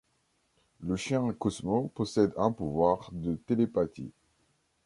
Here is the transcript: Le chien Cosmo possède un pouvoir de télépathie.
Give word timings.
Le 0.79 0.95
chien 0.95 1.31
Cosmo 1.33 1.89
possède 1.93 2.33
un 2.35 2.51
pouvoir 2.51 3.09
de 3.13 3.35
télépathie. 3.35 4.11